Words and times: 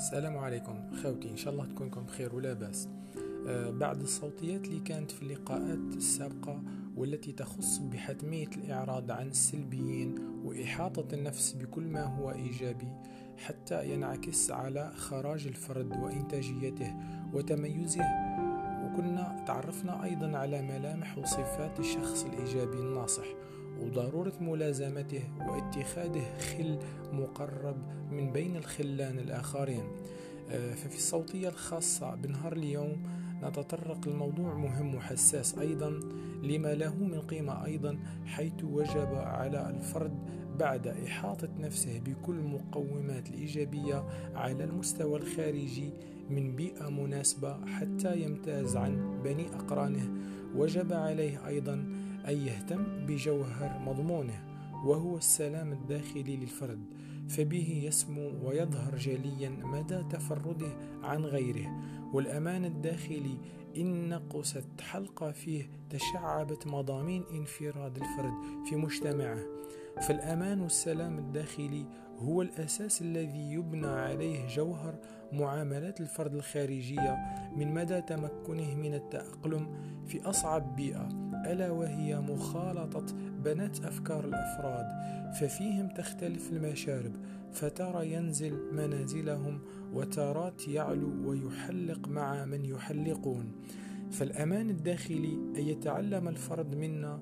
السلام 0.00 0.38
عليكم. 0.38 0.74
خوتي 1.02 1.30
إن 1.30 1.36
شاء 1.36 1.52
الله 1.52 1.66
تكونكم 1.66 2.02
بخير 2.02 2.34
ولا 2.34 2.52
باس. 2.52 2.88
آه 3.48 3.70
بعد 3.70 4.00
الصوتيات 4.00 4.64
اللي 4.64 4.80
كانت 4.80 5.10
في 5.10 5.22
اللقاءات 5.22 5.96
السابقة 5.96 6.62
والتي 6.96 7.32
تخص 7.32 7.78
بحتمية 7.78 8.46
الإعراض 8.46 9.10
عن 9.10 9.28
السلبيين 9.28 10.14
وإحاطة 10.44 11.14
النفس 11.14 11.52
بكل 11.52 11.82
ما 11.82 12.02
هو 12.02 12.30
إيجابي 12.30 12.88
حتى 13.36 13.92
ينعكس 13.92 14.50
على 14.50 14.92
خراج 14.96 15.46
الفرد 15.46 15.96
وإنتاجيته 15.96 16.94
وتميزه. 17.32 18.04
وكنا 18.84 19.44
تعرفنا 19.46 20.04
أيضا 20.04 20.38
على 20.38 20.62
ملامح 20.62 21.18
وصفات 21.18 21.80
الشخص 21.80 22.24
الإيجابي 22.24 22.78
الناصح 22.78 23.26
وضرورة 23.80 24.32
ملازمته 24.40 25.22
واتخاذه 25.48 26.38
خل 26.38 26.78
مقرب 27.12 27.76
من 28.10 28.32
بين 28.32 28.56
الخلان 28.56 29.18
الآخرين. 29.18 29.84
آه، 30.50 30.74
ففي 30.74 30.96
الصوتية 30.96 31.48
الخاصة 31.48 32.14
بنهار 32.14 32.52
اليوم 32.52 33.02
نتطرق 33.42 34.08
لموضوع 34.08 34.54
مهم 34.54 34.94
وحساس 34.94 35.58
أيضا 35.58 35.90
لما 36.42 36.74
له 36.74 36.94
من 36.94 37.20
قيمة 37.20 37.64
أيضا 37.64 37.98
حيث 38.26 38.64
وجب 38.64 39.14
على 39.14 39.70
الفرد 39.70 40.12
بعد 40.58 40.86
إحاطة 40.86 41.48
نفسه 41.58 41.98
بكل 41.98 42.34
المقومات 42.34 43.28
الإيجابية 43.28 44.04
على 44.34 44.64
المستوى 44.64 45.18
الخارجي 45.18 45.90
من 46.30 46.56
بيئة 46.56 46.88
مناسبة 46.88 47.66
حتى 47.66 48.22
يمتاز 48.22 48.76
عن 48.76 49.22
بني 49.24 49.46
أقرانه. 49.48 50.10
وجب 50.56 50.92
عليه 50.92 51.46
أيضا 51.46 51.86
أن 52.28 52.36
يهتم 52.36 53.06
بجوهر 53.06 53.78
مضمونه 53.78 54.44
وهو 54.84 55.16
السلام 55.16 55.72
الداخلي 55.72 56.36
للفرد 56.36 56.84
فبه 57.28 57.82
يسمو 57.84 58.30
ويظهر 58.42 58.96
جليا 58.96 59.48
مدى 59.48 60.02
تفرده 60.10 60.76
عن 61.02 61.24
غيره. 61.24 61.70
والأمان 62.12 62.64
الداخلي 62.64 63.38
إن 63.76 64.08
نقصت 64.08 64.80
حلقة 64.80 65.30
فيه 65.30 65.70
تشعبت 65.90 66.66
مضامين 66.66 67.24
انفراد 67.30 67.96
الفرد 67.96 68.32
في 68.68 68.76
مجتمعه. 68.76 69.38
فالأمان 70.08 70.60
والسلام 70.60 71.18
الداخلي 71.18 71.86
هو 72.18 72.42
الأساس 72.42 73.02
الذي 73.02 73.52
يبنى 73.52 73.86
عليه 73.86 74.46
جوهر 74.46 74.94
معاملات 75.32 76.00
الفرد 76.00 76.34
الخارجية 76.34 77.18
من 77.56 77.74
مدى 77.74 78.00
تمكنه 78.00 78.74
من 78.74 78.94
التأقلم 78.94 79.68
في 80.06 80.22
أصعب 80.22 80.76
بيئة. 80.76 81.29
ألا 81.46 81.70
وهي 81.70 82.20
مخالطة 82.20 83.06
بنات 83.44 83.84
أفكار 83.84 84.24
الأفراد 84.24 84.86
ففيهم 85.34 85.88
تختلف 85.88 86.52
المشارب 86.52 87.12
فترى 87.52 88.12
ينزل 88.12 88.58
منازلهم 88.72 89.60
وتارات 89.94 90.68
يعلو 90.68 91.30
ويحلق 91.30 92.08
مع 92.08 92.44
من 92.44 92.64
يحلقون. 92.64 93.52
فالأمان 94.10 94.70
الداخلي 94.70 95.34
أن 95.34 95.68
يتعلم 95.68 96.28
الفرد 96.28 96.74
منا 96.74 97.20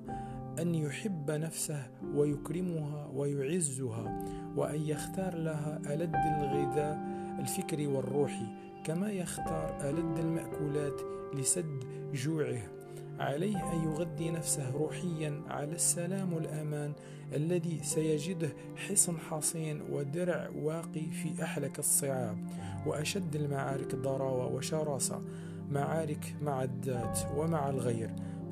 أن 0.59 0.75
يحب 0.75 1.31
نفسه 1.31 1.87
ويكرمها 2.15 3.07
ويعزها 3.13 4.23
وأن 4.55 4.81
يختار 4.81 5.35
لها 5.35 5.81
ألد 5.85 6.15
الغذاء 6.15 6.99
الفكري 7.39 7.87
والروحي 7.87 8.45
كما 8.83 9.11
يختار 9.11 9.89
ألد 9.89 10.17
المأكولات 10.19 11.01
لسد 11.33 11.83
جوعه. 12.13 12.78
عليه 13.19 13.73
أن 13.73 13.83
يغذي 13.83 14.29
نفسه 14.29 14.71
روحيا 14.71 15.41
على 15.47 15.71
السلام 15.71 16.33
والأمان 16.33 16.93
الذي 17.33 17.79
سيجده 17.83 18.49
حصن 18.75 19.17
حصين 19.17 19.81
ودرع 19.91 20.49
واقي 20.55 21.05
في 21.11 21.43
أحلك 21.43 21.79
الصعاب 21.79 22.37
وأشد 22.85 23.35
المعارك 23.35 23.95
ضراوة 23.95 24.53
وشراسة 24.53 25.21
معارك 25.71 26.35
مع 26.41 26.63
الذات 26.63 27.19
ومع 27.37 27.69
الغير. 27.69 28.11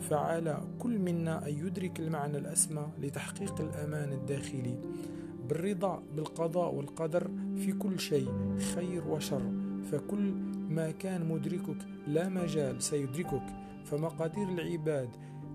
فعلى 0.09 0.62
كل 0.80 1.00
منا 1.00 1.47
أن 1.47 1.68
يدرك 1.68 2.00
المعنى 2.00 2.38
الأسمى 2.38 2.88
لتحقيق 3.02 3.62
الأمان 3.62 4.13
الداخلي. 4.13 4.80
بالرضا 5.50 6.03
بالقضاء 6.16 6.74
والقدر 6.74 7.31
في 7.56 7.72
كل 7.72 8.00
شيء 8.00 8.58
خير 8.75 9.08
وشر. 9.08 9.42
فكل 9.92 10.34
ما 10.70 10.92
كان 10.92 11.30
مدركك 11.30 11.78
لا 12.08 12.30
مجال 12.30 12.81
سيدركك. 12.81 13.44
فمقادير 13.86 14.50
العباد 14.50 15.09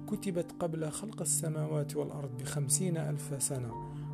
كتبت 0.06 0.53
قبل 0.60 0.91
خلق 0.91 1.20
السماوات 1.20 1.97
والأرض 1.97 2.38
بخمسين 2.38 2.97
ألف 2.97 3.43
سنة. 3.43 3.72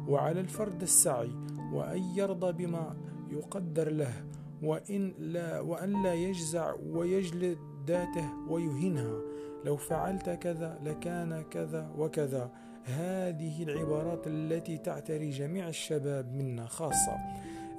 وعلى 0.08 0.40
الفرد 0.40 0.82
السعي 0.82 1.30
وأن 1.72 2.02
يرضى 2.16 2.52
بما 2.52 2.96
يقدر 3.30 3.90
له 3.90 4.24
وإن 4.62 5.12
لا 5.18 5.60
وأن 5.60 6.02
لا 6.02 6.14
يجزع 6.14 6.74
ويجلد 6.86 7.58
ذاته 7.86 8.30
ويهينها 8.48 9.20
لو 9.64 9.76
فعلت 9.76 10.30
كذا 10.30 10.78
لكان 10.84 11.44
كذا 11.50 11.90
وكذا. 11.98 12.50
هذه 12.84 13.62
العبارات 13.62 14.26
التي 14.26 14.78
تعتري 14.78 15.30
جميع 15.30 15.68
الشباب 15.68 16.34
منا 16.34 16.66
خاصة 16.66 17.16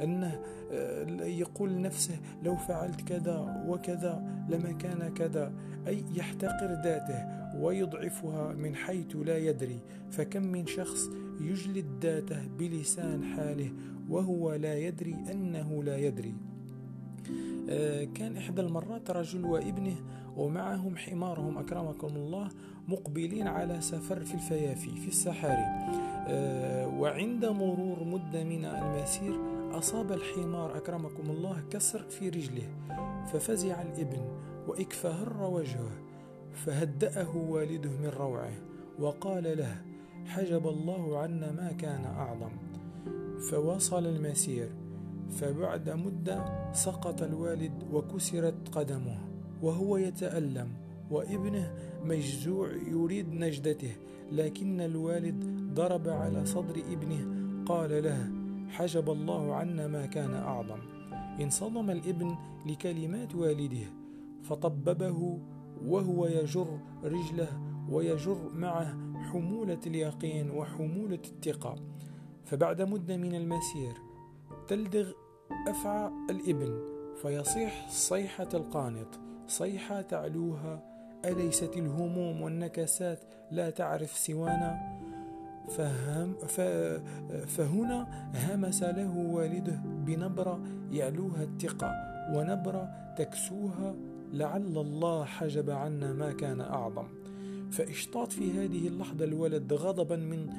أنه 0.01 0.39
آه، 0.71 1.23
يقول 1.23 1.69
لنفسه 1.69 2.19
لو 2.43 2.55
فعلت 2.55 3.01
كذا 3.01 3.63
وكذا 3.67 4.45
لما 4.49 4.71
كان 4.71 5.13
كذا 5.13 5.53
أي 5.87 6.03
يحتقر 6.15 6.81
ذاته 6.83 7.39
ويضعفها 7.61 8.53
من 8.53 8.75
حيث 8.75 9.15
لا 9.15 9.37
يدري. 9.37 9.79
فكم 10.11 10.43
من 10.43 10.67
شخص 10.67 11.09
يجلد 11.41 11.85
ذاته 12.01 12.47
بلسان 12.59 13.23
حاله 13.23 13.71
وهو 14.09 14.53
لا 14.53 14.77
يدري 14.77 15.15
أنه 15.31 15.83
لا 15.83 15.97
يدري. 15.97 16.33
آه، 17.69 18.03
كان 18.03 18.37
إحدى 18.37 18.61
المرات 18.61 19.11
رجل 19.11 19.45
وابنه 19.45 19.95
ومعهم 20.37 20.97
حمارهم 20.97 21.57
أكرمكم 21.57 22.07
الله 22.07 22.49
مقبلين 22.87 23.47
على 23.47 23.81
سفر 23.81 24.23
في 24.23 24.33
الفيافي 24.33 24.95
في 24.95 25.07
الصحاري 25.07 25.65
آه، 26.27 26.87
وعند 26.87 27.45
مرور 27.45 28.03
مدة 28.03 28.43
من 28.43 28.65
المسير 28.65 29.58
أصاب 29.71 30.11
الحمار 30.11 30.77
أكرمكم 30.77 31.29
الله 31.29 31.63
كسر 31.71 31.99
في 31.99 32.29
رجله 32.29 32.69
ففزع 33.33 33.81
الإبن 33.81 34.21
وإكفهر 34.67 35.51
وجهه 35.51 35.91
فهدأه 36.53 37.37
والده 37.37 37.89
من 37.89 38.11
روعه 38.17 38.53
وقال 38.99 39.57
له 39.57 39.81
حجب 40.25 40.67
الله 40.67 41.17
عنا 41.17 41.51
ما 41.51 41.71
كان 41.71 42.05
أعظم. 42.05 42.51
فواصل 43.51 44.05
المسير 44.05 44.69
فبعد 45.31 45.89
مدة 45.89 46.71
سقط 46.73 47.21
الوالد 47.21 47.83
وكسرت 47.93 48.69
قدمه 48.71 49.17
وهو 49.61 49.97
يتألم 49.97 50.67
وإبنه 51.11 51.73
مجزوع 52.03 52.69
يريد 52.87 53.33
نجدته 53.33 53.95
لكن 54.31 54.81
الوالد 54.81 55.43
ضرب 55.73 56.09
على 56.09 56.45
صدر 56.45 56.81
إبنه 56.91 57.25
قال 57.65 58.03
له 58.03 58.38
حجب 58.69 59.09
الله 59.09 59.55
عنا 59.55 59.87
ما 59.87 60.05
كان 60.05 60.33
أعظم. 60.33 60.79
انصدم 61.41 61.89
الإبن 61.89 62.35
لكلمات 62.65 63.35
والده 63.35 63.87
فطببه 64.43 65.39
وهو 65.85 66.25
يجر 66.25 66.79
رجله 67.03 67.61
ويجر 67.89 68.49
معه 68.53 68.97
حمولة 69.31 69.79
اليقين 69.87 70.51
وحمولة 70.51 71.19
الثقة 71.25 71.75
فبعد 72.45 72.81
مدة 72.81 73.17
من 73.17 73.35
المسير 73.35 73.93
تلدغ 74.67 75.11
أفعى 75.67 76.11
الإبن 76.29 76.79
فيصيح 77.21 77.89
صيحة 77.89 78.49
القانط. 78.53 79.19
صيحة 79.47 80.01
تعلوها 80.01 80.83
أليست 81.25 81.77
الهموم 81.77 82.41
والنكسات 82.41 83.19
لا 83.51 83.69
تعرف 83.69 84.17
سوانا؟ 84.17 84.98
فهم 85.67 86.33
فهنا 87.47 88.07
همس 88.33 88.83
له 88.83 89.17
والده 89.17 89.79
بنبرة 89.85 90.59
يعلوها 90.91 91.43
الثقة 91.43 91.91
ونبرة 92.33 92.89
تكسوها 93.17 93.95
لعل 94.33 94.77
الله 94.77 95.25
حجب 95.25 95.69
عنا 95.69 96.13
ما 96.13 96.31
كان 96.31 96.61
أعظم. 96.61 97.05
فاشتاط 97.71 98.31
في 98.31 98.51
هذه 98.51 98.87
اللحظة 98.87 99.25
الولد 99.25 99.73
غضبا 99.73 100.15
من 100.15 100.49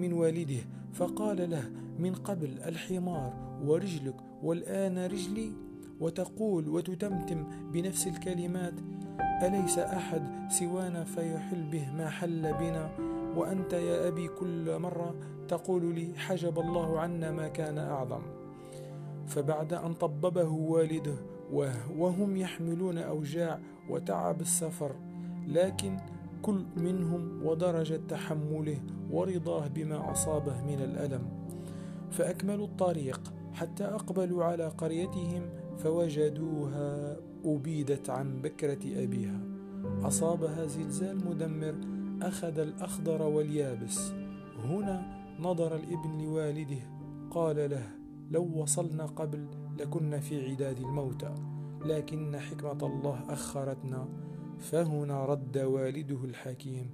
من 0.00 0.12
والده 0.12 0.60
فقال 0.94 1.50
له 1.50 1.70
من 1.98 2.14
قبل 2.14 2.58
الحمار 2.66 3.32
ورجلك 3.64 4.16
والآن 4.42 4.98
رجلي؟ 4.98 5.52
وتقول 6.00 6.68
وتتمتم 6.68 7.46
بنفس 7.72 8.06
الكلمات 8.06 8.74
أليس 9.42 9.78
أحد 9.78 10.22
سوانا 10.52 11.04
فيحل 11.04 11.62
به 11.72 11.92
ما 11.96 12.08
حل 12.08 12.52
بنا؟ 12.52 13.13
وأنت 13.36 13.72
يا 13.72 14.08
أبي 14.08 14.28
كل 14.28 14.78
مرة 14.78 15.14
تقول 15.48 15.94
لي 15.94 16.14
حجب 16.16 16.58
الله 16.58 17.00
عنا 17.00 17.32
ما 17.32 17.48
كان 17.48 17.78
أعظم. 17.78 18.22
فبعد 19.26 19.72
أن 19.72 19.94
طببه 19.94 20.48
والده 20.48 21.14
وهم 21.98 22.36
يحملون 22.36 22.98
أوجاع 22.98 23.58
وتعب 23.90 24.40
السفر 24.40 24.92
لكن 25.48 25.96
كل 26.42 26.64
منهم 26.76 27.46
ودرجة 27.46 28.00
تحمله 28.08 28.80
ورضاه 29.10 29.68
بما 29.68 30.12
أصابه 30.12 30.62
من 30.62 30.80
الألم. 30.80 31.22
فأكملوا 32.10 32.66
الطريق 32.66 33.20
حتى 33.52 33.84
أقبلوا 33.84 34.44
على 34.44 34.68
قريتهم 34.68 35.42
فوجدوها 35.78 37.16
أبيدت 37.44 38.10
عن 38.10 38.42
بكرة 38.42 39.02
أبيها. 39.04 39.40
أصابها 40.02 40.66
زلزال 40.66 41.26
مدمر 41.26 41.74
أخذ 42.24 42.58
الأخضر 42.58 43.22
واليابس. 43.22 44.12
هنا 44.64 45.02
نظر 45.40 45.76
الابن 45.76 46.24
لوالده 46.24 46.82
قال 47.30 47.70
له 47.70 47.86
لو 48.30 48.50
وصلنا 48.54 49.06
قبل 49.06 49.46
لكنا 49.78 50.20
في 50.20 50.50
عداد 50.50 50.78
الموتى 50.78 51.34
لكن 51.84 52.38
حكمة 52.38 52.86
الله 52.86 53.20
أخرتنا. 53.28 54.08
فهنا 54.58 55.24
رد 55.24 55.58
والده 55.58 56.24
الحكيم 56.24 56.90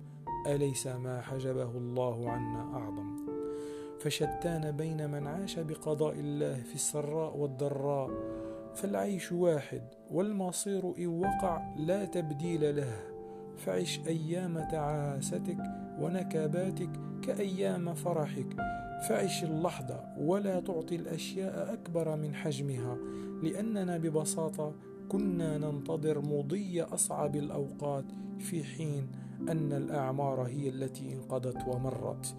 أليس 0.47 0.87
ما 0.87 1.21
حجبه 1.21 1.71
الله 1.71 2.31
عنا 2.31 2.75
أعظم؟ 2.75 3.17
فشتان 4.01 4.77
بين 4.77 5.11
من 5.11 5.27
عاش 5.27 5.59
بقضاء 5.59 6.15
الله 6.21 6.55
في 6.55 6.75
السراء 6.75 7.37
والضراء. 7.37 8.11
فالعيش 8.75 9.33
واحد 9.33 9.83
والمصير 10.11 10.95
إن 10.99 11.07
وقع 11.07 11.75
لا 11.77 12.05
تبديل 12.05 12.77
له. 12.77 13.20
فعش 13.57 14.01
أيام 14.07 14.69
تعاستك 14.71 15.59
ونكباتك 16.01 16.91
كأيام 17.23 17.95
فرحك. 17.95 18.57
فعش 19.09 19.45
اللحظة 19.45 20.01
ولا 20.19 20.61
تعطي 20.61 20.97
الأشياء 20.97 21.73
أكبر 21.73 22.17
من 22.17 22.35
حجمها 22.35 22.97
لأننا 23.43 23.99
ببساطة 23.99 24.75
كنا 25.09 25.59
ننتظر 25.59 26.21
مضي 26.21 26.83
أصعب 26.83 27.37
الأوقات 27.37 28.05
في 28.39 28.65
حين 28.65 29.09
أن 29.49 29.73
الأعمار 29.73 30.43
هي 30.43 30.69
التي 30.69 31.13
انقضت 31.15 31.69
ومرت. 31.69 32.35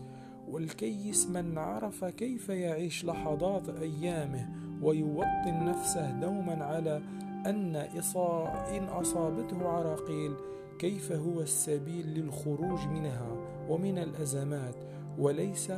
والكيس 0.47 1.27
من 1.27 1.57
عرف 1.57 2.05
كيف 2.05 2.49
يعيش 2.49 3.05
لحظات 3.05 3.69
أيامه 3.69 4.49
ويوطن 4.81 5.65
نفسه 5.65 6.11
دوما 6.11 6.63
على 6.65 7.01
أن 7.45 7.75
إن 7.75 8.83
أصابته 8.83 9.67
عراقيل 9.67 10.33
كيف 10.79 11.11
هو 11.11 11.41
السبيل 11.41 12.07
للخروج 12.07 12.87
منها 12.87 13.37
ومن 13.69 13.97
الأزمات؟ 13.97 14.75
وليس 15.17 15.71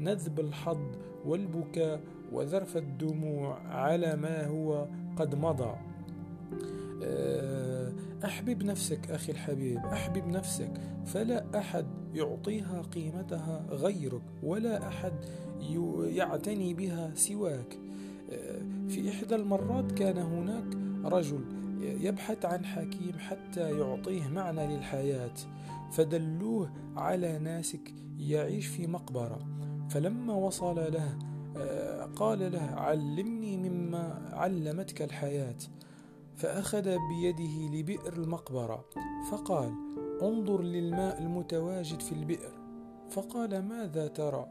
نذب 0.00 0.40
الحظ 0.40 0.80
والبكاء 1.24 2.00
وذرف 2.32 2.76
الدموع 2.76 3.58
على 3.68 4.16
ما 4.16 4.46
هو 4.46 4.86
قد 5.16 5.34
مضى. 5.34 5.74
آه، 7.04 7.92
أحبب 8.24 8.62
نفسك 8.62 9.10
أخي 9.10 9.32
الحبيب 9.32 9.78
أحبب 9.78 10.26
نفسك. 10.26 10.70
فلا 11.06 11.58
أحد 11.58 11.86
يعطيها 12.14 12.82
قيمتها 12.82 13.66
غيرك 13.70 14.22
ولا 14.42 14.88
أحد 14.88 15.12
يعتني 16.00 16.74
بها 16.74 17.10
سواك. 17.14 17.78
آه، 18.32 18.62
في 18.88 19.10
إحدى 19.10 19.34
المرات 19.34 19.92
كان 19.92 20.18
هناك 20.18 20.76
رجل 21.04 21.40
يبحث 21.82 22.44
عن 22.44 22.64
حكيم 22.64 23.18
حتى 23.18 23.78
يعطيه 23.78 24.28
معنى 24.28 24.76
للحياة 24.76 25.34
فدلوه 25.92 26.70
على 26.96 27.38
ناسك 27.38 27.94
يعيش 28.18 28.66
في 28.66 28.86
مقبرة. 28.86 29.46
فلما 29.90 30.34
وصل 30.34 30.92
له 30.92 31.18
آه، 31.56 32.04
قال 32.04 32.52
له 32.52 32.60
علمني 32.62 33.56
مما 33.56 34.30
علمتك 34.32 35.02
الحياة. 35.02 35.56
فأخذ 36.36 36.96
بيده 37.08 37.76
لبئر 37.78 38.12
المقبرة 38.12 38.84
فقال 39.30 39.72
انظر 40.22 40.62
للماء 40.62 41.22
المتواجد 41.22 42.00
في 42.00 42.12
البئر. 42.12 42.52
فقال 43.10 43.62
ماذا 43.62 44.06
ترى؟ 44.06 44.46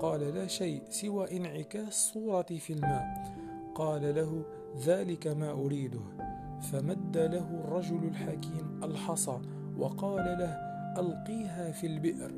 قال 0.00 0.20
لا 0.20 0.46
شيء 0.46 0.82
سوى 0.90 1.36
انعكاس 1.36 2.12
صورتي 2.14 2.58
في 2.58 2.72
الماء. 2.72 3.34
قال 3.74 4.14
له 4.14 4.44
ذلك 4.86 5.26
ما 5.26 5.50
أريده. 5.50 6.33
فمد 6.72 7.16
له 7.16 7.60
الرجل 7.64 8.04
الحكيم 8.04 8.80
الحصى 8.82 9.38
وقال 9.78 10.24
له 10.24 10.54
ألقيها 10.98 11.70
في 11.70 11.86
البئر. 11.86 12.32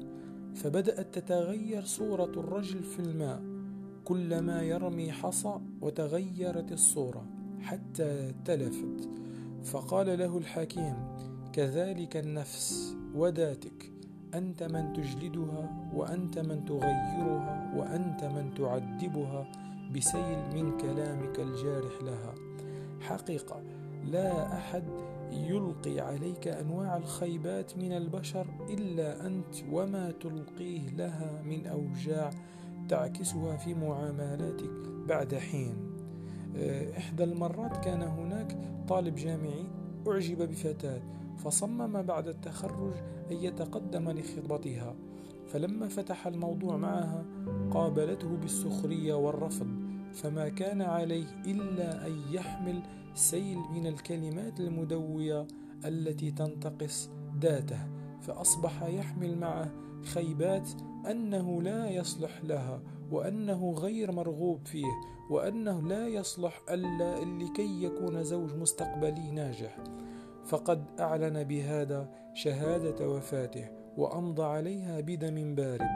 فبدأت 0.55 1.19
تتغير 1.19 1.85
صورة 1.85 2.33
الرجل 2.37 2.83
في 2.83 3.01
الماء. 3.01 3.43
كلما 4.05 4.63
يرمي 4.63 5.13
حصى 5.13 5.59
وتغيرت 5.81 6.73
الصورة 6.73 7.27
حتى 7.61 8.33
تلفت. 8.45 9.09
فقال 9.65 10.19
له 10.19 10.39
الحكيم 10.39 10.95
كذلك 11.53 12.17
النفس 12.17 12.97
وذاتك 13.15 13.93
أنت 14.35 14.63
من 14.63 14.93
تجلدها 14.93 15.91
وأنت 15.95 16.39
من 16.39 16.65
تغيرها 16.65 17.73
وأنت 17.77 18.25
من 18.25 18.55
تعذبها 18.55 19.47
بسيل 19.95 20.39
من 20.55 20.77
كلامك 20.77 21.41
الجارح 21.41 22.03
لها. 22.03 22.35
حقيقة 23.01 23.63
لا 24.13 24.57
أحد 24.57 24.85
يلقي 25.33 26.01
عليك 26.01 26.49
أنواع 26.49 26.97
الخيبات 26.97 27.79
من 27.79 27.93
البشر 27.93 28.47
إلا 28.71 29.27
أنت 29.27 29.55
وما 29.73 30.11
تلقيه 30.11 30.91
لها 30.91 31.43
من 31.43 31.67
أوجاع 31.67 32.31
تعكسها 32.89 33.57
في 33.57 33.75
معاملاتك 33.75 34.71
بعد 35.09 35.35
حين. 35.35 35.77
آه، 36.57 36.99
إحدى 36.99 37.25
المرات 37.25 37.85
كان 37.85 38.03
هناك 38.03 38.57
طالب 38.89 39.15
جامعي 39.15 39.67
أعجب 40.09 40.43
بفتاة 40.43 41.01
فصمم 41.37 42.03
بعد 42.03 42.29
التخرج 42.29 42.95
أن 43.31 43.37
يتقدم 43.37 44.11
لخطبتها. 44.11 44.95
فلما 45.47 45.89
فتح 45.89 46.27
الموضوع 46.27 46.77
معها 46.77 47.25
قابلته 47.71 48.29
بالسخرية 48.29 49.15
والرفض 49.15 49.67
فما 50.13 50.49
كان 50.49 50.83
عليه 50.83 51.27
إلا 51.47 52.07
أن 52.07 52.13
يحمل 52.33 52.83
سيل 53.17 53.59
من 53.59 53.87
الكلمات 53.87 54.61
المدوية 54.61 55.47
التي 55.85 56.31
تنتقص 56.31 57.11
ذاته 57.41 57.79
فأصبح 58.21 58.83
يحمل 58.83 59.39
معه 59.39 59.73
خيبات 60.05 60.69
أنه 61.11 61.63
لا 61.63 61.91
يصلح 61.91 62.45
لها 62.45 62.83
وأنه 63.11 63.73
غير 63.73 64.13
مرغوب 64.13 64.67
فيه 64.67 64.93
وأنه 65.31 65.89
لا 65.89 66.09
يصلح 66.09 66.63
ألا 66.71 67.25
لكي 67.25 67.85
يكون 67.85 68.25
زوج 68.25 68.55
مستقبلي 68.55 69.31
ناجح. 69.31 69.77
فقد 70.45 70.85
أعلن 71.01 71.45
بهذا 71.45 72.11
شهادة 72.35 73.09
وفاته 73.09 73.69
وأمضى 73.97 74.43
عليها 74.43 75.01
بدم 75.01 75.55
بارد. 75.55 75.89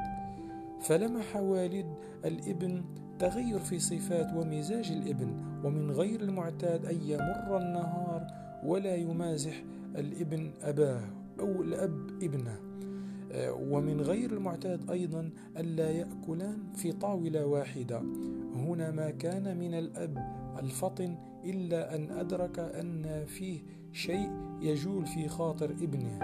فلمح 0.80 1.36
والد 1.36 1.94
الابن 2.24 2.84
تغير 3.20 3.58
في 3.58 3.78
صفات 3.78 4.34
ومزاج 4.34 4.90
الإبن 4.90 5.34
ومن 5.64 5.90
غير 5.90 6.20
المعتاد 6.20 6.86
أن 6.86 7.02
يمر 7.02 7.56
النهار 7.56 8.26
ولا 8.64 8.94
يمازح 8.94 9.62
الإبن 9.96 10.50
أباه 10.62 11.00
أو 11.40 11.62
الأب 11.62 12.10
ابنه. 12.22 12.56
ومن 13.70 14.00
غير 14.00 14.32
المعتاد 14.32 14.90
أيضا 14.90 15.30
ألا 15.56 15.90
يأكلان 15.90 16.58
في 16.74 16.92
طاولة 16.92 17.46
واحدة. 17.46 18.02
هنا 18.56 18.90
ما 18.90 19.10
كان 19.10 19.56
من 19.56 19.74
الأب 19.74 20.18
الفطن 20.62 21.16
إلا 21.44 21.96
أن 21.96 22.10
أدرك 22.10 22.58
أن 22.58 23.24
فيه 23.26 23.60
شيء 23.92 24.30
يجول 24.60 25.06
في 25.06 25.28
خاطر 25.28 25.70
ابنه. 25.70 26.18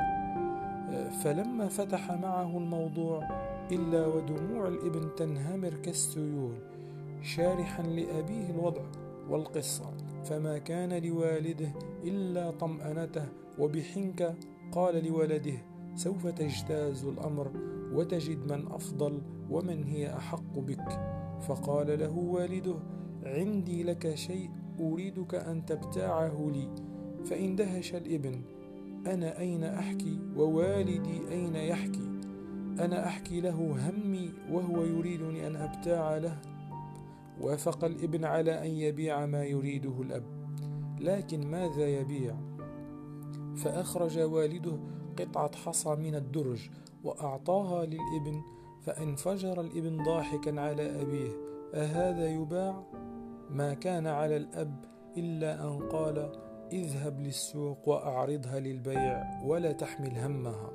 فلما 1.25 1.69
فتح 1.69 2.13
معه 2.13 2.59
الموضوع 2.59 3.29
إلا 3.73 4.07
ودموع 4.07 4.69
الإبن 4.69 5.09
تنهمر 5.17 5.75
كالسيول. 5.75 6.55
شارحا 7.27 7.83
لأبيه 7.83 8.51
الوضع 8.51 8.83
والقصة 9.31 9.85
فما 10.25 10.59
كان 10.59 11.03
لوالده 11.03 11.69
إلا 12.05 12.51
طمأنته 12.51 13.29
وبحنكة 13.59 14.35
قال 14.73 15.05
لولده 15.05 15.59
سوف 15.95 16.27
تجتاز 16.27 17.05
الأمر 17.05 17.51
وتجد 17.93 18.53
من 18.53 18.67
أفضل 18.67 19.23
ومن 19.51 19.85
هي 19.85 20.17
أحق 20.17 20.59
بك. 20.59 21.17
فقال 21.49 21.99
له 21.99 22.19
والده 22.19 22.77
عندي 23.25 23.83
لك 23.83 24.15
شيء 24.15 24.51
أريدك 24.81 25.35
أن 25.35 25.67
تبتاعه 25.67 26.51
لي 26.53 26.69
فاندهش 27.25 27.95
الإبن 27.95 28.43
أنا 29.07 29.39
أين 29.39 29.65
أحكي 29.65 30.19
ووالدي 30.37 31.21
أين 31.31 31.57
يحكي؟ 31.57 32.11
أنا 32.81 33.07
أحكي 33.07 33.41
له 33.41 33.89
همي 33.89 34.33
وهو 34.51 34.85
يريدني 34.85 35.47
أن 35.47 35.57
أبتاع 35.57 36.19
له. 36.19 36.39
وافق 37.41 37.85
الابن 37.85 38.25
على 38.25 38.63
أن 38.63 38.71
يبيع 38.71 39.27
ما 39.27 39.45
يريده 39.45 40.03
الأب 40.03 40.25
لكن 41.01 41.47
ماذا 41.47 41.87
يبيع؟ 41.87 42.35
فأخرج 43.57 44.19
والده 44.19 44.79
قطعة 45.19 45.57
حصى 45.57 45.95
من 45.95 46.15
الدرج 46.15 46.71
وأعطاها 47.05 47.87
للابن 47.87 48.43
فانفجر 48.81 49.61
الابن 49.61 50.05
ضاحكا 50.05 50.61
على 50.61 51.03
أبيه. 51.03 51.31
أهذا 51.75 52.29
يباع؟ 52.29 52.83
ما 53.51 53.75
كان 53.75 54.07
على 54.07 54.37
الأب 54.37 54.85
إلا 55.17 55.65
أن 55.65 55.79
قال 55.79 56.33
اذهب 56.73 57.21
للسوق 57.21 57.89
وأعرضها 57.89 58.61
للبيع 58.61 59.43
ولا 59.45 59.73
تحمل 59.73 60.19
همها. 60.19 60.71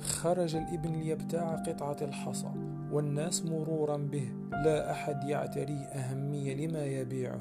خرج 0.00 0.56
الابن 0.56 0.92
ليبتاع 0.92 1.54
قطعة 1.54 1.96
الحصى. 2.02 2.77
والناس 2.92 3.46
مرورا 3.46 3.96
به 3.96 4.28
لا 4.64 4.90
أحد 4.90 5.24
يعتريه 5.24 5.84
أهمية 5.84 6.66
لما 6.66 6.84
يبيعه. 6.86 7.40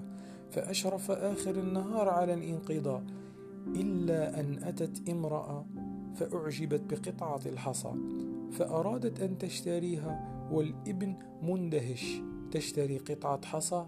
فأشرف 0.52 1.12
آخر 1.12 1.52
النهار 1.52 2.10
على 2.10 2.34
الانقضاء 2.34 3.04
إلا 3.68 4.40
أن 4.40 4.64
أتت 4.64 5.10
امرأة 5.10 5.66
فأعجبت 6.16 6.82
بقطعة 6.90 7.40
الحصى 7.46 7.92
فأرادت 8.52 9.20
أن 9.20 9.38
تشتريها 9.38 10.30
والابن 10.52 11.16
مندهش 11.44 12.22
تشتري 12.52 12.98
قطعة 12.98 13.46
حصى. 13.46 13.86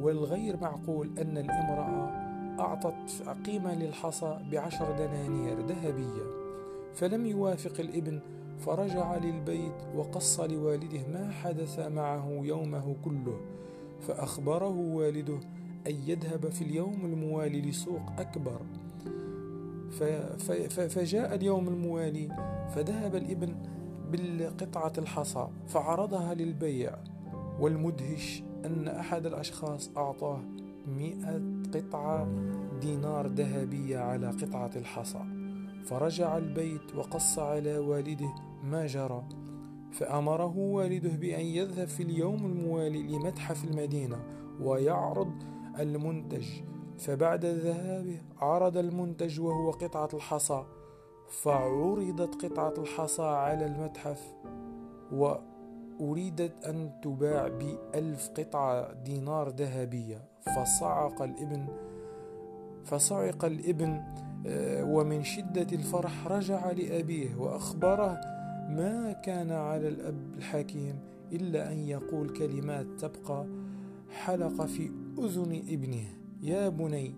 والغير 0.00 0.56
معقول 0.56 1.18
أن 1.18 1.38
الامرأة 1.38 2.22
أعطت 2.60 3.22
قيمة 3.46 3.74
للحصى 3.74 4.38
بعشر 4.52 4.92
دنانير 4.98 5.66
ذهبية. 5.66 6.22
فلم 6.94 7.26
يوافق 7.26 7.80
الابن 7.80 8.20
فرجع 8.62 9.16
للبيت 9.16 9.74
وقص 9.94 10.40
لوالده 10.40 11.06
ما 11.12 11.30
حدث 11.30 11.78
معه 11.78 12.40
يومه 12.42 12.96
كله 13.04 13.40
فأخبره 14.00 14.78
والده 14.78 15.40
أن 15.86 15.94
يذهب 16.06 16.48
في 16.48 16.62
اليوم 16.62 17.04
الموالي 17.04 17.60
لسوق 17.60 18.02
أكبر. 18.18 18.60
فجاء 20.88 21.34
اليوم 21.34 21.68
الموالي 21.68 22.28
فذهب 22.74 23.16
الإبن 23.16 23.54
بالقطعة 24.10 24.92
الحصى 24.98 25.48
فعرضها 25.66 26.34
للبيع 26.34 26.94
والمدهش 27.60 28.42
أن 28.64 28.88
أحد 28.88 29.26
الأشخاص 29.26 29.90
أعطاه 29.96 30.40
مئة 30.98 31.42
قطعة 31.74 32.28
دينار 32.80 33.26
ذهبية 33.26 33.98
على 33.98 34.30
قطعة 34.30 34.70
الحصى. 34.76 35.24
فرجع 35.84 36.38
البيت 36.38 36.94
وقص 36.96 37.38
على 37.38 37.78
والده 37.78 38.34
ما 38.62 38.86
جرى. 38.86 39.24
فأمره 39.92 40.58
والده 40.58 41.16
بأن 41.16 41.44
يذهب 41.44 41.88
في 41.88 42.02
اليوم 42.02 42.46
الموالي 42.46 43.02
لمتحف 43.02 43.64
المدينة 43.64 44.24
ويعرض 44.60 45.32
المنتج. 45.78 46.46
فبعد 46.98 47.44
ذهابه 47.44 48.20
عرض 48.38 48.76
المنتج 48.76 49.40
وهو 49.40 49.70
قطعة 49.70 50.08
الحصى. 50.14 50.64
فعرضت 51.28 52.44
قطعة 52.44 52.74
الحصى 52.78 53.22
على 53.22 53.66
المتحف 53.66 54.34
وأريدت 55.12 56.64
أن 56.66 57.00
تباع 57.02 57.48
بألف 57.48 58.28
قطعة 58.28 58.92
دينار 58.92 59.48
ذهبية. 59.48 60.32
فصعق 60.56 61.22
الابن 61.22 61.66
فصعق 62.84 63.44
الابن 63.44 64.02
آه، 64.46 64.84
ومن 64.84 65.24
شدة 65.24 65.66
الفرح 65.72 66.26
رجع 66.26 66.70
لأبيه 66.70 67.36
وأخبره 67.36 68.20
ما 68.70 69.12
كان 69.12 69.50
على 69.50 69.88
الأب 69.88 70.34
الحكيم 70.38 70.98
إلا 71.32 71.72
أن 71.72 71.78
يقول 71.78 72.28
كلمات 72.28 72.86
تبقى 72.98 73.46
حلق 74.10 74.66
في 74.66 74.90
أذن 75.18 75.62
ابنه. 75.68 76.04
يا 76.42 76.68
بني 76.68 77.14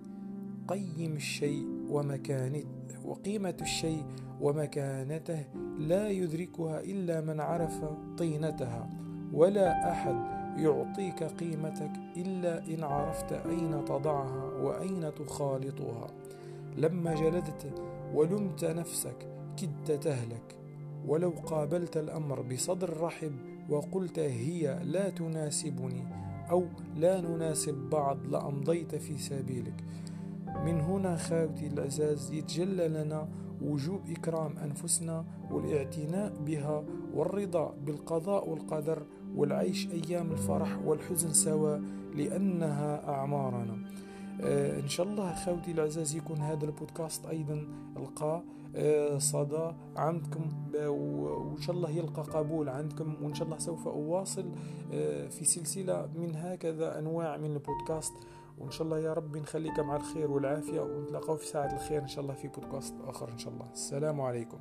قيم 0.69 1.13
الشيء 1.17 1.67
ومكانته 1.89 2.67
وقيمة 3.05 3.57
الشيء 3.61 4.05
ومكانته 4.41 5.45
لا 5.79 6.09
يدركها 6.09 6.81
إلا 6.81 7.21
من 7.21 7.41
عرف 7.41 7.85
طينتها. 8.19 8.91
ولا 9.33 9.93
أحد 9.93 10.17
يعطيك 10.59 11.23
قيمتك 11.23 11.93
إلا 12.17 12.67
إن 12.67 12.85
عرفت 12.85 13.33
أين 13.33 13.85
تضعها 13.85 14.45
وأين 14.63 15.15
تخالطها. 15.15 16.07
لما 16.77 17.15
جلدت 17.15 17.73
ولمت 18.15 18.65
نفسك 18.65 19.29
كدت 19.57 19.91
تهلك. 20.05 20.57
ولو 21.07 21.31
قابلت 21.31 21.97
الأمر 21.97 22.43
بصدر 22.43 23.01
رحب 23.01 23.33
وقلت 23.69 24.19
هي 24.19 24.81
لا 24.85 25.11
تناسبني 25.11 26.05
أو 26.51 26.67
لا 26.97 27.21
نناسب 27.21 27.75
بعض 27.75 28.27
لأمضيت 28.27 28.95
في 28.95 29.19
سبيلك. 29.19 29.85
من 30.65 30.81
هنا 30.81 31.17
خاوتي 31.17 31.67
العزاز 31.67 32.33
يتجلى 32.33 32.89
لنا 32.89 33.29
وجوب 33.63 34.01
إكرام 34.11 34.57
أنفسنا 34.59 35.25
والاعتناء 35.51 36.33
بها 36.47 36.85
والرضا 37.15 37.75
بالقضاء 37.87 38.49
والقدر 38.49 39.03
والعيش 39.37 39.89
أيام 39.91 40.33
الفرح 40.33 40.79
والحزن 40.85 41.33
سوا 41.33 41.79
لأنها 42.15 43.09
أعمارنا. 43.09 43.79
آه 44.41 44.81
إن 44.81 44.89
شاء 44.89 45.07
الله 45.07 45.35
خوتي 45.35 45.71
العزاز 45.71 46.17
يكون 46.17 46.37
هذا 46.39 46.65
البودكاست 46.65 47.27
أيضا 47.27 47.67
لقى 47.97 48.43
آه 48.77 49.19
صدى 49.19 49.73
عندكم 49.97 50.45
وإن 50.75 51.61
شاء 51.61 51.77
الله 51.77 51.91
يلقى 51.91 52.23
قبول 52.23 52.69
عندكم 52.69 53.15
وإن 53.23 53.35
شاء 53.35 53.47
الله 53.47 53.59
سوف 53.59 53.89
أواصل 53.89 54.45
آه 54.93 55.29
في 55.29 55.45
سلسلة 55.45 56.09
من 56.15 56.37
هكذا 56.37 56.99
أنواع 56.99 57.37
من 57.37 57.53
البودكاست. 57.53 58.13
وإن 58.59 58.71
شاء 58.71 58.83
الله 58.83 58.99
يا 58.99 59.13
رب 59.13 59.37
نخليك 59.37 59.81
مع 59.81 59.97
الخير 59.97 60.31
والعافية 60.31 60.81
ونتلاقاو 60.81 61.37
في 61.37 61.47
ساعة 61.47 61.73
الخير 61.75 62.03
إن 62.03 62.09
شاء 62.09 62.23
الله 62.25 62.35
في 62.35 62.49
بودكاست 62.49 62.95
آخر 63.07 63.33
إن 63.33 63.39
شاء 63.39 63.53
الله. 63.53 63.67
السلام 63.73 64.21
عليكم. 64.21 64.59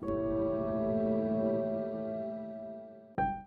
thank 0.00 0.10
you 0.10 0.47